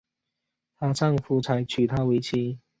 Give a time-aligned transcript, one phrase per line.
[0.79, 2.57] 她丈夫才娶她为妻